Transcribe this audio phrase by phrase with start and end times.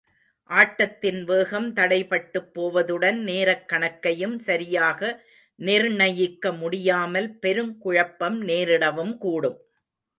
[0.49, 5.21] ஆட்டத்தின் வேகம் தடைபட்டுப் போவதுடன், நேரக் கணக்கையும் சரியாக
[5.59, 9.59] நிர்ணயிக்க முடியாமல் பெருங்குழப்பம் நேரிடவும் கூடும்.